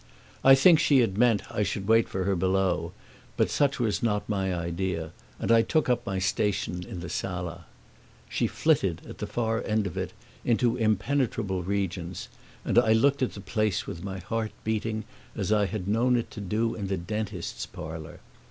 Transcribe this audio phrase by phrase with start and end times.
[0.43, 2.91] I think she had meant I should wait for her below,
[3.37, 7.65] but such was not my idea, and I took up my station in the sala.
[8.27, 12.29] She flitted, at the far end of it, into impenetrable regions,
[12.65, 15.03] and I looked at the place with my heart beating
[15.35, 18.21] as I had known it to do in the dentist's parlor.